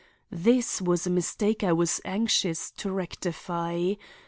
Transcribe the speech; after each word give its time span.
This 0.33 0.81
was 0.81 1.05
a 1.05 1.11
mistake 1.11 1.63
I 1.63 1.73
was 1.73 2.01
anxious 2.03 2.71
to 2.71 2.91
rectify. 2.91 3.93